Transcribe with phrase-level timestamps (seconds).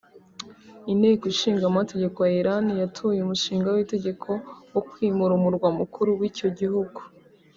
[0.91, 4.29] Inteko ishingamategeko ya Iran yatoye umushinga w’itegeko
[4.73, 6.99] wo kwimura umurwa mukuru w’icyo gihugu